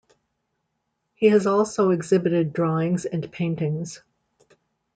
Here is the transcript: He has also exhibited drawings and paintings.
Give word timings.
He 1.13 1.27
has 1.27 1.45
also 1.45 1.91
exhibited 1.91 2.53
drawings 2.53 3.05
and 3.05 3.31
paintings. 3.31 4.01